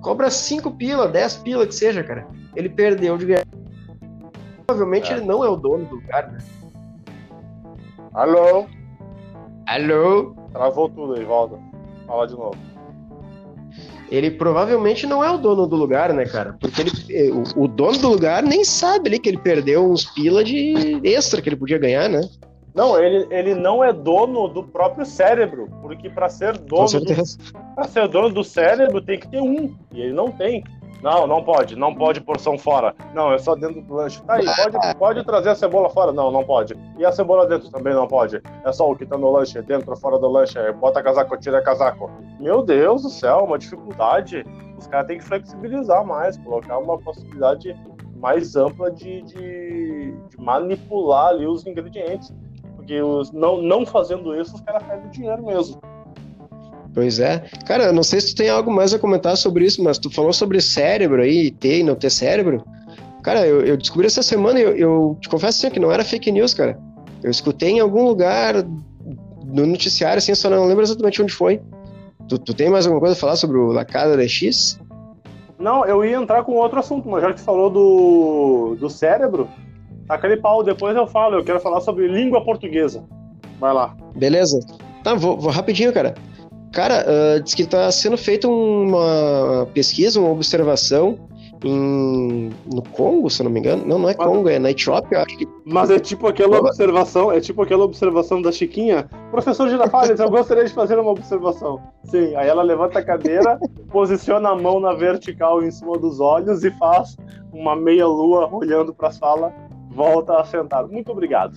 cobra 0.02 0.30
5 0.30 0.72
pila, 0.72 1.08
10 1.08 1.38
pila 1.38 1.68
que 1.68 1.76
seja, 1.76 2.04
cara. 2.04 2.28
Ele 2.56 2.70
perdeu 2.70 3.18
de 3.18 3.26
ganhar. 3.26 3.46
Provavelmente 4.66 5.12
é. 5.12 5.18
ele 5.18 5.26
não 5.26 5.44
é 5.44 5.50
o 5.50 5.56
dono 5.56 5.86
do 5.86 5.96
lugar, 5.96 6.32
né? 6.32 6.40
Alô? 8.14 8.66
Alô? 9.68 10.36
Travou 10.52 10.90
tudo 10.90 11.14
aí, 11.14 11.24
volta. 11.24 11.60
Fala 12.08 12.28
de 12.28 12.34
novo. 12.34 12.58
Ele 14.10 14.32
provavelmente 14.32 15.06
não 15.06 15.24
é 15.24 15.30
o 15.30 15.38
dono 15.38 15.68
do 15.68 15.76
lugar, 15.76 16.12
né, 16.14 16.26
cara? 16.26 16.58
Porque 16.60 16.82
ele, 16.82 16.92
eh, 17.12 17.32
o, 17.32 17.66
o 17.66 17.68
dono 17.68 17.98
do 18.00 18.10
lugar 18.10 18.42
nem 18.42 18.64
sabe 18.66 19.08
ali 19.08 19.20
que 19.20 19.30
ele 19.30 19.38
perdeu 19.38 19.88
uns 19.88 20.06
pila 20.06 20.44
de 20.44 21.00
extra 21.04 21.40
que 21.40 21.50
ele 21.50 21.56
podia 21.56 21.78
ganhar, 21.78 22.10
né? 22.10 22.22
Não, 22.74 23.02
ele, 23.02 23.28
ele 23.32 23.56
não 23.56 23.84
é 23.84 23.92
dono 23.92 24.48
do 24.48 24.64
próprio 24.64 25.06
cérebro, 25.06 25.70
porque 25.82 26.10
para 26.10 26.30
ser 26.30 26.58
dono 26.58 26.88
para 27.76 27.84
ser 27.86 28.08
dono 28.08 28.30
do 28.30 28.44
cérebro 28.44 29.02
tem 29.02 29.20
que 29.20 29.28
ter 29.28 29.42
um, 29.42 29.76
e 29.92 30.02
ele 30.02 30.14
não 30.14 30.32
tem. 30.32 30.64
Não, 31.02 31.26
não 31.26 31.42
pode, 31.42 31.76
não 31.76 31.96
pode 31.96 32.20
porção 32.20 32.58
fora. 32.58 32.94
Não, 33.14 33.32
é 33.32 33.38
só 33.38 33.56
dentro 33.56 33.82
do 33.82 33.94
lanche. 33.94 34.22
Tá 34.24 34.34
aí, 34.34 34.46
pode, 34.46 34.98
pode 34.98 35.24
trazer 35.24 35.50
a 35.50 35.56
cebola 35.56 35.90
fora? 35.90 36.12
Não, 36.12 36.30
não 36.30 36.44
pode. 36.44 36.76
E 36.98 37.06
a 37.06 37.12
cebola 37.12 37.48
dentro 37.48 37.70
também 37.70 37.94
não 37.94 38.06
pode. 38.06 38.42
É 38.66 38.72
só 38.74 38.90
o 38.90 38.96
que 38.96 39.06
tá 39.06 39.18
no 39.18 39.32
lanche, 39.32 39.62
dentro 39.62 39.90
ou 39.90 39.98
fora 39.98 40.20
do 40.20 40.28
lanche. 40.28 40.60
Bota 40.74 41.02
casaco, 41.02 41.38
tira 41.38 41.62
casaco. 41.62 42.12
Meu 42.40 42.62
Deus 42.62 43.04
do 43.04 43.10
céu, 43.10 43.46
uma 43.46 43.58
dificuldade. 43.58 44.46
Os 44.78 44.88
caras 44.88 45.08
têm 45.08 45.18
que 45.18 45.24
flexibilizar 45.24 46.06
mais, 46.06 46.38
colocar 46.38 46.78
uma 46.78 46.98
possibilidade 46.98 47.76
mais 48.18 48.58
ampla 48.58 48.92
de, 48.92 49.22
de, 49.22 50.14
de 50.30 50.38
manipular 50.38 51.28
ali 51.28 51.48
os 51.48 51.66
ingredientes. 51.66 52.34
Porque 52.90 53.04
os, 53.04 53.32
não, 53.32 53.62
não 53.62 53.86
fazendo 53.86 54.34
isso, 54.34 54.56
os 54.56 54.62
caras 54.62 54.82
perdem 54.82 55.12
dinheiro 55.12 55.46
mesmo. 55.46 55.80
Pois 56.92 57.20
é. 57.20 57.44
Cara, 57.68 57.84
eu 57.84 57.94
não 57.94 58.02
sei 58.02 58.20
se 58.20 58.34
tu 58.34 58.38
tem 58.38 58.50
algo 58.50 58.72
mais 58.72 58.92
a 58.96 58.98
comentar 58.98 59.38
sobre 59.38 59.64
isso, 59.64 59.84
mas 59.84 60.00
tu 60.00 60.10
falou 60.10 60.34
sobre 60.34 60.60
cérebro 60.60 61.22
aí, 61.22 61.52
ter 61.52 61.82
e 61.82 61.84
não 61.84 61.94
ter 61.94 62.10
cérebro. 62.10 62.66
Cara, 63.22 63.46
eu, 63.46 63.64
eu 63.64 63.78
descobri 63.78 64.08
essa 64.08 64.24
semana 64.24 64.60
e 64.60 64.64
eu, 64.64 64.76
eu, 64.76 65.18
te 65.22 65.30
confesso 65.30 65.60
assim, 65.60 65.72
que 65.72 65.80
não 65.80 65.92
era 65.92 66.04
fake 66.04 66.32
news, 66.32 66.56
cara. 66.56 66.80
Eu 67.22 67.30
escutei 67.30 67.70
em 67.70 67.80
algum 67.80 68.08
lugar 68.08 68.56
no 69.46 69.68
noticiário, 69.68 70.18
assim, 70.18 70.34
só 70.34 70.50
não 70.50 70.66
lembro 70.66 70.82
exatamente 70.82 71.22
onde 71.22 71.32
foi. 71.32 71.62
Tu, 72.28 72.40
tu 72.40 72.56
tem 72.56 72.72
mais 72.72 72.88
alguma 72.88 73.02
coisa 73.02 73.14
a 73.14 73.20
falar 73.20 73.36
sobre 73.36 73.60
o 73.60 73.72
La 73.72 73.86
Casa 73.86 74.18
de 74.18 74.28
X? 74.28 74.80
Não, 75.60 75.86
eu 75.86 76.04
ia 76.04 76.18
entrar 76.18 76.44
com 76.44 76.54
outro 76.54 76.80
assunto, 76.80 77.08
mas 77.08 77.22
já 77.22 77.34
que 77.34 77.40
tu 77.40 77.44
falou 77.44 77.70
do, 77.70 78.78
do 78.80 78.90
cérebro, 78.90 79.48
aquele 80.10 80.38
pau, 80.38 80.64
depois 80.64 80.96
eu 80.96 81.08
falo, 81.08 81.36
eu 81.36 81.44
quero 81.44 81.60
falar 81.60 81.80
sobre 81.82 82.08
língua 82.08 82.44
portuguesa. 82.44 83.04
Vai 83.60 83.74
lá. 83.74 83.96
Beleza. 84.16 84.60
Tá, 85.04 85.14
vou, 85.14 85.38
vou 85.38 85.52
rapidinho, 85.52 85.94
cara. 85.94 86.16
Cara, 86.74 87.06
uh, 87.06 87.42
diz 87.42 87.54
que 87.54 87.64
está 87.64 87.92
sendo 87.92 88.18
feita 88.18 88.48
uma 88.48 89.68
pesquisa, 89.74 90.20
uma 90.20 90.30
observação 90.30 91.18
em, 91.64 92.52
no 92.72 92.82
Congo, 92.92 93.30
se 93.30 93.44
não 93.44 93.52
me 93.52 93.60
engano. 93.60 93.86
Não, 93.86 94.00
não 94.00 94.10
é 94.10 94.14
Congo, 94.14 94.48
é 94.50 94.60
na 94.60 94.72
Etiópia, 94.72 95.24
acho 95.24 95.38
que. 95.38 95.48
Mas 95.66 95.90
é 95.90 96.00
tipo 96.00 96.28
aquela 96.28 96.60
observação, 96.60 97.32
é 97.32 97.40
tipo 97.40 97.62
aquela 97.62 97.84
observação 97.84 98.42
da 98.42 98.52
Chiquinha. 98.52 99.10
Professor 99.32 99.68
Girafales, 99.68 100.20
eu 100.20 100.30
gostaria 100.30 100.66
de 100.66 100.74
fazer 100.74 100.98
uma 101.00 101.12
observação. 101.12 101.82
Sim, 102.06 102.36
aí 102.36 102.48
ela 102.48 102.62
levanta 102.62 103.00
a 103.00 103.04
cadeira, 103.04 103.60
posiciona 103.92 104.50
a 104.50 104.56
mão 104.56 104.80
na 104.80 104.94
vertical 104.94 105.64
em 105.64 105.72
cima 105.72 105.98
dos 105.98 106.20
olhos 106.20 106.64
e 106.64 106.72
faz 106.72 107.18
uma 107.52 107.76
meia 107.76 108.08
lua 108.08 108.48
olhando 108.52 108.94
para 108.94 109.10
a 109.10 109.12
sala, 109.12 109.54
volta 109.90 110.40
a 110.40 110.46
sentar. 110.46 110.88
Muito 110.88 111.12
obrigado. 111.12 111.56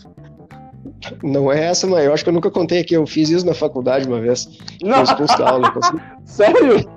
Não 1.23 1.51
é 1.51 1.67
essa, 1.67 1.87
mas 1.87 2.05
eu 2.05 2.13
acho 2.13 2.25
que 2.25 2.31
eu 2.31 2.35
nunca 2.35 2.51
contei 2.51 2.81
aqui. 2.81 2.95
Eu 2.95 3.07
fiz 3.07 3.31
isso 3.31 3.47
na 3.47 3.55
faculdade 3.55 4.07
uma 4.07 4.21
vez. 4.21 4.49
Não. 4.83 5.03
Expulso 5.03 5.39
da 5.39 5.51
aula. 5.51 5.71
Consegui... 5.71 6.03
Sério? 6.25 6.91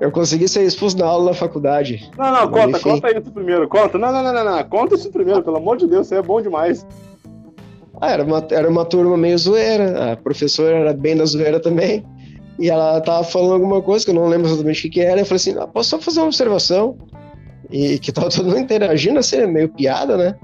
Eu 0.00 0.10
consegui 0.10 0.48
ser 0.48 0.62
expulso 0.62 0.96
da 0.96 1.06
aula 1.06 1.26
na 1.26 1.34
faculdade. 1.34 2.10
Não, 2.16 2.32
não, 2.32 2.50
conta, 2.50 2.78
enfim. 2.78 2.90
conta 2.90 3.18
isso 3.18 3.30
primeiro. 3.30 3.68
Conta. 3.68 3.98
Não, 3.98 4.10
não, 4.10 4.22
não, 4.22 4.32
não, 4.32 4.44
não. 4.44 4.64
Conta 4.64 4.94
isso 4.94 5.10
primeiro, 5.10 5.42
pelo 5.42 5.58
amor 5.58 5.76
de 5.76 5.86
Deus, 5.86 6.06
você 6.06 6.16
é 6.16 6.22
bom 6.22 6.40
demais. 6.40 6.86
Ah, 8.00 8.12
era 8.12 8.24
uma, 8.24 8.46
era 8.50 8.68
uma 8.68 8.84
turma 8.84 9.16
meio 9.16 9.36
zoeira. 9.36 10.12
A 10.12 10.16
professora 10.16 10.74
era 10.76 10.92
bem 10.94 11.16
da 11.16 11.24
zoeira 11.26 11.60
também. 11.60 12.04
E 12.58 12.70
ela 12.70 13.00
tava 13.00 13.24
falando 13.24 13.54
alguma 13.54 13.82
coisa 13.82 14.04
que 14.04 14.10
eu 14.10 14.14
não 14.14 14.26
lembro 14.26 14.48
exatamente 14.48 14.78
o 14.78 14.82
que, 14.82 14.90
que 14.90 15.00
era. 15.00 15.20
Eu 15.20 15.26
falei 15.26 15.36
assim: 15.36 15.56
ah, 15.58 15.66
posso 15.66 15.90
só 15.90 15.98
fazer 15.98 16.20
uma 16.20 16.26
observação? 16.26 16.96
E 17.70 17.98
que 17.98 18.12
tava 18.12 18.28
todo 18.28 18.46
mundo 18.46 18.58
interagindo, 18.58 19.18
assim, 19.18 19.46
meio 19.46 19.68
piada, 19.68 20.16
né? 20.16 20.34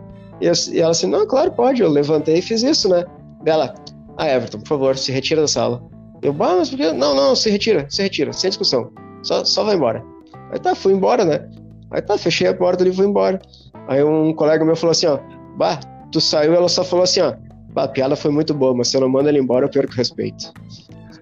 E, 0.40 0.47
ela 0.78 0.90
assim, 0.90 1.06
não, 1.06 1.26
claro, 1.26 1.52
pode. 1.52 1.83
Eu 1.83 1.90
levantei 1.90 2.38
e 2.38 2.42
fiz 2.42 2.62
isso, 2.62 2.88
né? 2.88 3.04
Dela, 3.42 3.75
ah, 4.16 4.28
Everton, 4.28 4.59
por 4.59 4.68
favor, 4.68 4.97
se 4.97 5.12
retira 5.12 5.42
da 5.42 5.49
sala. 5.49 5.83
Eu, 6.23 6.33
bah, 6.33 6.56
mas 6.56 6.71
por 6.71 6.76
que? 6.76 6.92
Não, 6.92 7.14
não, 7.14 7.37
se 7.37 7.50
retira, 7.50 7.87
se 7.88 8.02
retira, 8.02 8.33
sem 8.33 8.50
discussão. 8.50 8.90
Só, 9.23 9.45
só 9.45 9.64
vai 9.64 9.76
embora. 9.76 10.04
Aí 10.50 10.59
tá, 10.59 10.75
fui 10.75 10.92
embora, 10.92 11.25
né? 11.25 11.49
Aí 11.90 12.00
tá, 12.00 12.16
fechei 12.16 12.49
a 12.49 12.54
porta 12.54 12.83
ali 12.83 12.90
e 12.90 12.95
fui 12.95 13.06
embora. 13.06 13.40
Aí 13.88 14.02
um 14.02 14.33
colega 14.35 14.64
meu 14.64 14.76
falou 14.76 14.92
assim, 14.92 15.06
ó, 15.06 15.18
bah, 15.56 15.78
tu 16.11 16.21
saiu, 16.21 16.54
ela 16.54 16.68
só 16.68 16.85
falou 16.85 17.04
assim, 17.04 17.21
ó, 17.21 17.35
bah, 17.73 17.85
a 17.85 17.88
piada 17.88 18.16
foi 18.16 18.30
muito 18.30 18.54
boa, 18.54 18.75
mas 18.75 18.88
se 18.88 18.97
eu 18.97 19.00
não 19.00 19.09
mando 19.09 19.28
ele 19.28 19.38
embora, 19.38 19.66
eu 19.66 19.71
perco 19.71 19.92
o 19.92 19.97
respeito. 19.97 20.52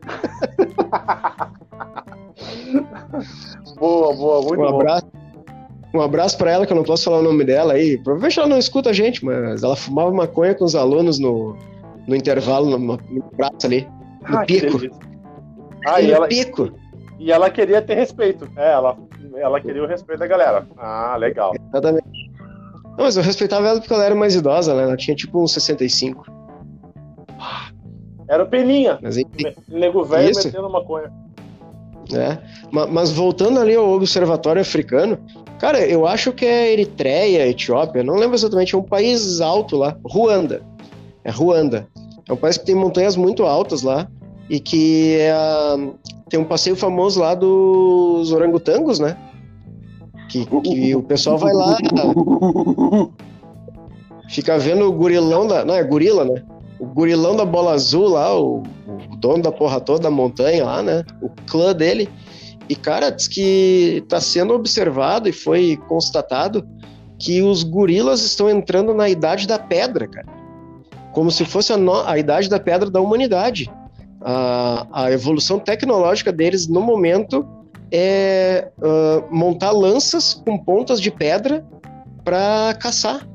boa, 3.79 4.15
boa, 4.15 4.43
muito 4.43 4.61
um 4.61 4.69
abraço. 4.69 5.07
Um 5.95 6.01
abraço 6.01 6.37
para 6.37 6.51
ela, 6.51 6.67
que 6.67 6.73
eu 6.73 6.77
não 6.77 6.83
posso 6.83 7.05
falar 7.05 7.21
o 7.21 7.23
nome 7.23 7.45
dela 7.45 7.75
aí. 7.75 7.97
Provavelmente 7.99 8.39
ela 8.39 8.49
não 8.49 8.59
escuta 8.59 8.91
a 8.91 8.93
gente, 8.93 9.25
mas 9.25 9.63
ela 9.63 9.77
fumava 9.77 10.11
maconha 10.11 10.53
com 10.53 10.65
os 10.65 10.75
alunos 10.75 11.21
no, 11.21 11.57
no 12.09 12.17
intervalo, 12.17 12.69
no, 12.69 12.79
no 12.97 13.23
prato 13.37 13.65
ali. 13.65 13.87
No 14.29 14.39
ah, 14.39 14.45
pico. 14.45 14.81
Ah, 15.87 16.01
e, 16.01 16.11
ela, 16.11 16.27
pico. 16.27 16.73
E 17.21 17.31
ela 17.31 17.49
queria 17.49 17.81
ter 17.81 17.95
respeito. 17.95 18.49
É, 18.57 18.73
ela, 18.73 18.97
ela 19.37 19.61
queria 19.61 19.85
o 19.85 19.87
respeito 19.87 20.19
da 20.19 20.27
galera. 20.27 20.67
Ah, 20.77 21.17
legal. 21.17 21.53
Exatamente. 21.69 22.31
Não, 22.97 23.05
mas 23.05 23.17
eu 23.17 23.23
respeitava 23.23 23.69
ela 23.69 23.79
porque 23.79 23.95
ela 23.95 24.05
era 24.05 24.15
mais 24.17 24.35
idosa, 24.35 24.75
né? 24.75 24.83
Ela 24.83 24.97
tinha 24.97 25.15
tipo 25.15 25.41
uns 25.41 25.53
65. 25.53 26.27
Era 28.29 28.43
o 28.43 28.47
Peninha. 28.49 28.99
Mas, 29.01 29.17
Nego 29.69 30.03
velho 30.03 30.35
metendo 30.35 30.69
maconha. 30.71 31.13
É. 32.13 32.39
Mas 32.71 33.13
voltando 33.13 33.61
ali 33.61 33.77
ao 33.77 33.89
Observatório 33.91 34.61
Africano, 34.61 35.19
cara, 35.59 35.87
eu 35.87 36.07
acho 36.07 36.33
que 36.33 36.45
é 36.45 36.73
Eritreia, 36.73 37.49
Etiópia, 37.49 38.03
não 38.03 38.15
lembro 38.15 38.37
exatamente, 38.37 38.75
é 38.75 38.79
um 38.79 38.83
país 38.83 39.41
alto 39.41 39.77
lá, 39.77 39.97
Ruanda. 40.05 40.63
É 41.25 41.31
Ruanda. 41.31 41.89
É 42.29 42.33
um 42.33 42.37
país 42.37 42.57
que 42.57 42.67
tem 42.67 42.75
montanhas 42.75 43.17
muito 43.17 43.45
altas 43.45 43.83
lá 43.83 44.09
e 44.49 44.61
que 44.61 45.17
é, 45.19 45.35
tem 46.29 46.39
um 46.41 46.45
passeio 46.45 46.77
famoso 46.77 47.21
lá 47.21 47.35
dos 47.35 48.33
orangotangos, 48.33 48.99
né? 48.99 49.17
Que, 50.29 50.47
que 50.47 50.95
o 50.97 51.03
pessoal 51.03 51.39
vai 51.39 51.53
lá, 51.53 51.77
fica 54.29 54.59
vendo 54.59 54.87
o 54.87 54.93
gurilão 54.93 55.47
da. 55.47 55.65
Não, 55.65 55.75
é 55.75 55.85
gorila, 55.85 56.25
né? 56.25 56.43
O 56.79 56.87
gurilão 56.87 57.37
da 57.37 57.45
bola 57.45 57.73
azul 57.73 58.09
lá, 58.09 58.37
o, 58.37 58.63
o 59.13 59.17
dono 59.17 59.43
da 59.43 59.53
porra 59.53 59.81
toda 59.81 60.05
da 60.05 60.11
montanha 60.11 60.65
lá, 60.65 60.83
né? 60.83 61.05
O 61.23 61.29
clã 61.47 61.73
dele. 61.73 62.09
E, 62.68 62.75
cara, 62.75 63.11
diz 63.11 63.28
que 63.28 64.00
está 64.02 64.21
sendo 64.21 64.54
observado 64.54 65.28
e 65.28 65.33
foi 65.33 65.78
constatado 65.88 66.66
que 67.18 67.42
os 67.42 67.62
gorilas 67.62 68.23
estão 68.23 68.49
entrando 68.49 68.94
na 68.94 69.09
idade 69.09 69.47
da 69.47 69.59
pedra, 69.59 70.06
cara. 70.09 70.26
Como 71.12 71.30
se 71.30 71.44
fosse 71.44 71.73
a, 71.73 71.76
no... 71.76 72.00
a 72.00 72.18
idade 72.18 72.49
da 72.49 72.59
pedra 72.59 72.90
da 72.90 73.00
humanidade. 73.00 73.71
A, 74.21 74.87
a 74.92 75.12
evolução 75.12 75.59
tecnológica 75.59 76.33
deles, 76.33 76.66
no 76.66 76.80
momento, 76.80 77.47
é 77.92 78.71
uh, 78.78 79.35
montar 79.35 79.71
lanças 79.71 80.35
com 80.35 80.56
pontas 80.59 81.00
de 81.00 81.11
pedra 81.11 81.64
para 82.25 82.75
caçar. 82.80 83.28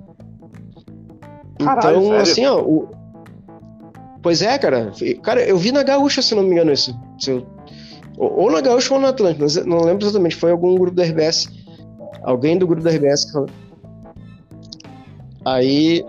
Caralho, 1.59 1.98
então, 1.98 2.03
sério? 2.03 2.21
assim, 2.21 2.45
ó. 2.45 2.59
O... 2.59 2.89
Pois 4.21 4.41
é, 4.41 4.57
cara. 4.57 4.91
Cara, 5.21 5.41
eu 5.41 5.57
vi 5.57 5.71
na 5.71 5.83
gaúcha, 5.83 6.21
se 6.21 6.33
não 6.33 6.43
me 6.43 6.51
engano, 6.51 6.74
isso. 6.74 7.00
Se 7.19 7.31
eu 7.31 7.48
ou 8.20 8.52
na 8.52 8.60
Gaúcha 8.60 8.94
ou 8.94 9.00
na 9.00 9.10
Atlântica, 9.10 9.64
não 9.66 9.80
lembro 9.80 10.06
exatamente, 10.06 10.36
foi 10.36 10.52
algum 10.52 10.76
grupo 10.76 10.96
da 10.96 11.04
RBS. 11.04 11.48
Alguém 12.22 12.58
do 12.58 12.68
grupo 12.68 12.84
da 12.84 12.92
RBS 12.92 13.26
que 13.26 13.32
falou. 13.32 13.50
Aí. 15.46 16.06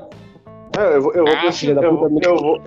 É, 0.77 0.97
eu, 0.97 1.03
vou, 1.03 1.13
eu, 1.13 1.25
vou 1.25 1.35
ah, 1.35 1.51
eu, 1.63 1.97
vou, 1.97 2.21
eu, 2.21 2.37
vou, 2.37 2.63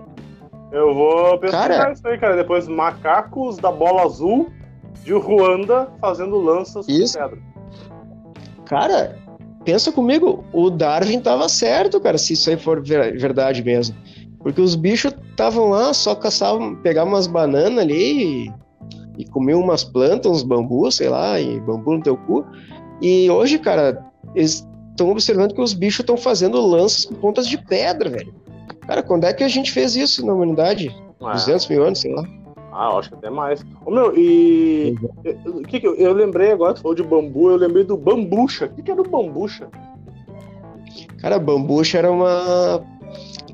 eu 0.71 0.93
vou 0.95 1.39
pesquisar 1.39 1.67
cara, 1.67 1.91
isso 1.91 2.07
aí, 2.07 2.17
cara. 2.17 2.37
Depois, 2.37 2.69
macacos 2.69 3.57
da 3.57 3.69
bola 3.69 4.03
azul 4.03 4.49
de 5.03 5.11
Ruanda 5.11 5.89
fazendo 5.99 6.37
lanças 6.37 6.87
isso. 6.87 7.17
com 7.17 7.25
pedra. 7.25 7.39
Cara, 8.65 9.19
pensa 9.65 9.91
comigo, 9.91 10.45
o 10.53 10.69
Darwin 10.69 11.19
tava 11.19 11.49
certo, 11.49 11.99
cara, 11.99 12.17
se 12.17 12.31
isso 12.31 12.49
aí 12.49 12.55
for 12.55 12.81
verdade 12.81 13.61
mesmo. 13.61 13.95
Porque 14.39 14.61
os 14.61 14.75
bichos 14.75 15.13
estavam 15.31 15.69
lá, 15.69 15.93
só 15.93 16.15
caçavam, 16.15 16.75
pegavam 16.75 17.11
umas 17.11 17.27
bananas 17.27 17.79
ali 17.79 18.51
e 19.17 19.25
comer 19.25 19.55
umas 19.55 19.83
plantas, 19.83 20.31
uns 20.31 20.43
bambus, 20.43 20.95
sei 20.95 21.09
lá, 21.09 21.39
e 21.39 21.59
bambu 21.59 21.93
no 21.93 22.03
teu 22.03 22.17
cu. 22.17 22.45
E 23.01 23.29
hoje, 23.29 23.59
cara, 23.59 24.05
eles 24.33 24.67
estão 24.91 25.09
observando 25.09 25.53
que 25.53 25.61
os 25.61 25.73
bichos 25.73 25.99
estão 25.99 26.17
fazendo 26.17 26.59
lanças 26.65 27.05
com 27.05 27.15
pontas 27.15 27.47
de 27.47 27.57
pedra, 27.57 28.09
velho. 28.09 28.33
Cara, 28.87 29.03
quando 29.03 29.25
é 29.25 29.33
que 29.33 29.43
a 29.43 29.47
gente 29.47 29.71
fez 29.71 29.95
isso 29.95 30.25
na 30.25 30.33
humanidade? 30.33 30.95
É. 31.21 31.31
200 31.31 31.67
mil 31.67 31.83
anos, 31.83 31.99
sei 31.99 32.13
lá. 32.13 32.23
Ah, 32.71 32.97
acho 32.97 33.09
que 33.09 33.15
até 33.15 33.29
mais. 33.29 33.63
Ô, 33.85 33.91
meu, 33.91 34.17
e 34.17 34.95
Eu, 35.23 35.61
que 35.61 35.79
que 35.79 35.87
eu, 35.87 35.95
eu, 35.95 36.11
lembrei 36.11 36.51
agora, 36.51 36.73
tu 36.73 36.81
falou 36.81 36.95
de 36.95 37.03
bambu, 37.03 37.51
eu 37.51 37.57
lembrei 37.57 37.83
do 37.83 37.95
bambucha. 37.95 38.65
O 38.65 38.69
que, 38.69 38.81
que 38.81 38.91
era 38.91 38.99
o 38.99 39.07
bambucha? 39.07 39.67
Cara, 41.19 41.37
bambucha 41.37 41.99
era 41.99 42.11
uma. 42.11 42.83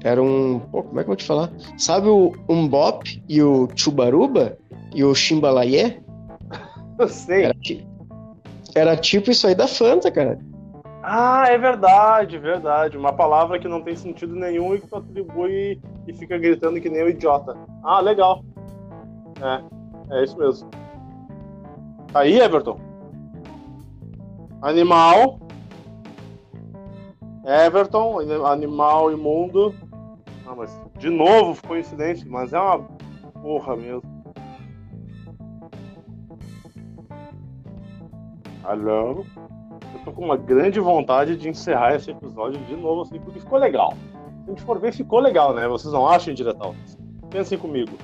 Era 0.03 0.23
um. 0.23 0.59
Pô, 0.71 0.83
como 0.83 0.99
é 0.99 1.03
que 1.03 1.09
eu 1.09 1.13
vou 1.13 1.15
te 1.17 1.25
falar? 1.25 1.51
Sabe 1.77 2.07
o 2.07 2.33
Umbop 2.47 3.21
e 3.27 3.41
o 3.41 3.67
Chubaruba 3.75 4.57
e 4.93 5.03
o 5.03 5.13
Chimbalaye? 5.13 6.01
Eu 6.97 7.07
sei. 7.07 7.45
Era, 7.45 7.55
era 8.75 8.97
tipo 8.97 9.31
isso 9.31 9.47
aí 9.47 9.55
da 9.55 9.67
Fanta, 9.67 10.11
cara. 10.11 10.39
Ah, 11.01 11.45
é 11.47 11.57
verdade, 11.57 12.37
verdade. 12.37 12.97
Uma 12.97 13.13
palavra 13.13 13.57
que 13.57 13.67
não 13.67 13.81
tem 13.81 13.95
sentido 13.95 14.35
nenhum 14.35 14.75
e 14.75 14.81
que 14.81 14.87
tu 14.87 14.97
atribui 14.97 15.81
e 16.07 16.13
fica 16.13 16.37
gritando 16.37 16.79
que 16.79 16.89
nem 16.89 17.03
um 17.03 17.09
idiota. 17.09 17.55
Ah, 17.83 17.99
legal. 17.99 18.43
É, 19.41 20.17
é 20.17 20.23
isso 20.23 20.37
mesmo. 20.37 20.69
Tá 22.11 22.21
aí, 22.21 22.39
Everton? 22.39 22.79
Animal. 24.61 25.39
Everton, 27.45 28.19
animal 28.45 29.11
imundo. 29.11 29.73
Ah, 30.45 30.53
mas 30.55 30.75
de 30.97 31.09
novo 31.09 31.55
ficou 31.55 31.77
incidente, 31.77 32.27
mas 32.27 32.51
é 32.53 32.59
uma 32.59 32.79
porra 33.41 33.75
mesmo. 33.75 34.03
Alô? 38.69 39.25
Eu 39.95 39.99
tô 40.05 40.11
com 40.11 40.25
uma 40.25 40.37
grande 40.37 40.79
vontade 40.79 41.35
de 41.35 41.49
encerrar 41.49 41.95
esse 41.95 42.11
episódio 42.11 42.63
de 42.65 42.75
novo, 42.75 43.01
assim, 43.01 43.19
porque 43.19 43.39
ficou 43.39 43.57
legal. 43.57 43.95
Se 44.45 44.51
a 44.51 44.53
gente 44.53 44.61
for 44.61 44.79
ver, 44.79 44.93
ficou 44.93 45.17
legal, 45.19 45.55
né? 45.55 45.67
Vocês 45.67 45.91
não 45.91 46.07
acham, 46.07 46.35
diretão? 46.35 46.75
Pensem 47.31 47.57
comigo. 47.57 47.97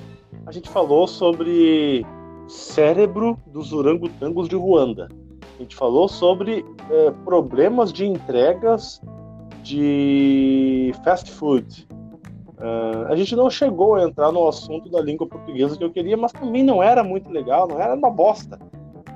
A 0.44 0.50
gente 0.50 0.68
falou 0.68 1.06
sobre 1.06 2.04
cérebro 2.48 3.38
dos 3.46 3.72
orangotangos 3.72 4.48
de 4.48 4.56
Ruanda. 4.56 5.08
A 5.56 5.62
gente 5.62 5.76
falou 5.76 6.08
sobre 6.08 6.64
é, 6.90 7.12
problemas 7.24 7.92
de 7.92 8.04
entregas 8.04 9.00
de 9.62 10.92
fast 11.04 11.30
food. 11.30 11.86
Uh, 12.58 13.06
a 13.06 13.14
gente 13.14 13.36
não 13.36 13.48
chegou 13.48 13.94
a 13.94 14.02
entrar 14.02 14.32
no 14.32 14.48
assunto 14.48 14.90
da 14.90 15.00
língua 15.00 15.28
portuguesa 15.28 15.76
que 15.76 15.84
eu 15.84 15.92
queria, 15.92 16.16
mas 16.16 16.32
também 16.32 16.64
não 16.64 16.82
era 16.82 17.04
muito 17.04 17.30
legal, 17.30 17.68
não 17.68 17.80
era 17.80 17.94
uma 17.94 18.10
bosta. 18.10 18.58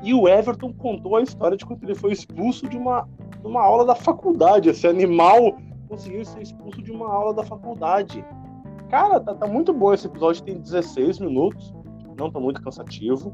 E 0.02 0.14
o 0.14 0.28
Everton 0.28 0.73
contou 0.73 1.16
a 1.16 1.23
história 1.23 1.57
de 1.57 1.64
quando 1.64 1.83
ele 1.85 1.95
foi 1.95 2.12
expulso 2.12 2.69
de 2.69 2.76
uma, 2.76 3.07
de 3.40 3.47
uma 3.47 3.62
aula 3.62 3.85
da 3.85 3.95
faculdade. 3.95 4.71
Esse 4.71 4.87
animal 4.87 5.57
conseguiu 5.88 6.25
ser 6.25 6.40
expulso 6.40 6.80
de 6.83 6.90
uma 6.90 7.12
aula 7.12 7.35
da 7.35 7.45
faculdade. 7.45 8.25
Cara, 8.88 9.21
tá, 9.21 9.35
tá 9.35 9.47
muito 9.47 9.73
bom 9.73 9.92
esse 9.92 10.07
episódio, 10.07 10.42
tem 10.42 10.59
16 10.59 11.19
minutos, 11.19 11.75
não 12.19 12.30
tá 12.30 12.40
muito 12.40 12.62
cansativo. 12.62 13.33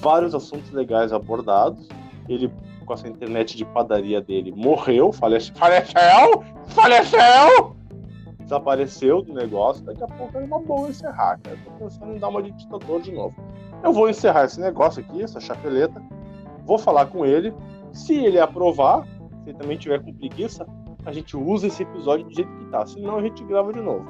Vários 0.00 0.34
assuntos 0.34 0.70
legais 0.70 1.12
abordados. 1.12 1.88
Ele, 2.28 2.50
com 2.84 2.92
essa 2.92 3.08
internet 3.08 3.56
de 3.56 3.64
padaria 3.64 4.20
dele, 4.20 4.52
morreu, 4.52 5.12
faleceu, 5.12 5.54
faleceu, 5.54 6.44
faleceu, 6.68 7.76
desapareceu 8.40 9.22
do 9.22 9.32
negócio. 9.32 9.84
Daqui 9.84 10.02
a 10.02 10.08
pouco 10.08 10.38
é 10.38 10.44
uma 10.44 10.58
boa 10.58 10.88
encerrar, 10.88 11.38
cara. 11.42 11.58
Tô 11.64 11.70
pensando 11.72 12.14
em 12.14 12.18
dar 12.18 12.28
uma 12.28 12.42
de 12.42 12.50
ditador 12.52 13.00
de 13.00 13.12
novo. 13.12 13.34
Eu 13.84 13.92
vou 13.92 14.08
encerrar 14.08 14.46
esse 14.46 14.58
negócio 14.58 15.04
aqui, 15.04 15.22
essa 15.22 15.38
chapeleta. 15.38 16.02
Vou 16.64 16.78
falar 16.78 17.06
com 17.06 17.26
ele. 17.26 17.52
Se 17.92 18.14
ele 18.14 18.40
aprovar, 18.40 19.06
se 19.42 19.50
ele 19.50 19.58
também 19.58 19.76
tiver 19.76 20.02
com 20.02 20.12
preguiça, 20.12 20.66
a 21.04 21.12
gente 21.12 21.36
usa 21.36 21.66
esse 21.66 21.82
episódio 21.82 22.24
do 22.24 22.34
jeito 22.34 22.50
que 22.50 22.64
tá. 22.70 22.86
Senão 22.86 23.18
a 23.18 23.22
gente 23.22 23.44
grava 23.44 23.74
de 23.74 23.80
novo. 23.80 24.08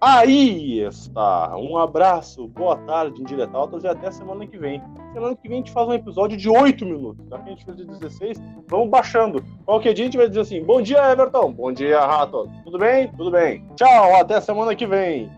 Aí 0.00 0.80
está. 0.80 1.56
Um 1.56 1.76
abraço, 1.76 2.46
boa 2.48 2.76
tarde, 2.76 3.20
indiretaltas 3.20 3.82
e 3.82 3.88
até 3.88 4.12
semana 4.12 4.46
que 4.46 4.56
vem. 4.56 4.80
Semana 5.12 5.34
que 5.34 5.48
vem 5.48 5.58
a 5.58 5.60
gente 5.60 5.72
faz 5.72 5.88
um 5.88 5.94
episódio 5.94 6.36
de 6.36 6.48
8 6.48 6.84
minutos. 6.84 7.26
Já 7.28 7.38
que 7.38 7.48
a 7.48 7.50
gente 7.50 7.64
fez 7.64 7.76
de 7.78 7.84
16, 7.84 8.38
vamos 8.68 8.90
baixando. 8.90 9.42
Qualquer 9.64 9.92
dia 9.92 10.04
a 10.04 10.06
gente 10.06 10.18
vai 10.18 10.28
dizer 10.28 10.42
assim: 10.42 10.62
Bom 10.62 10.80
dia, 10.80 11.10
Everton. 11.10 11.52
Bom 11.52 11.72
dia, 11.72 11.98
Rato. 11.98 12.48
Tudo 12.62 12.78
bem? 12.78 13.08
Tudo 13.16 13.32
bem. 13.32 13.64
Tchau, 13.74 14.14
até 14.14 14.40
semana 14.40 14.76
que 14.76 14.86
vem. 14.86 15.30